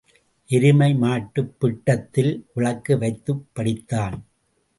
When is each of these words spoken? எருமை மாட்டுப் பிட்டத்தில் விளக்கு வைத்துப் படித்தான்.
எருமை 0.49 0.93
மாட்டுப் 0.95 1.59
பிட்டத்தில் 1.59 2.45
விளக்கு 2.53 2.97
வைத்துப் 2.97 3.45
படித்தான். 3.55 4.17